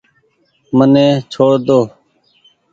[0.77, 1.79] مني ڇوڙ ۮو۔